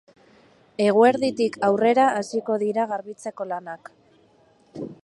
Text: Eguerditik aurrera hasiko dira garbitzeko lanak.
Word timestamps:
Eguerditik 0.85 1.59
aurrera 1.69 2.07
hasiko 2.23 2.59
dira 2.65 2.87
garbitzeko 2.95 3.51
lanak. 3.53 3.95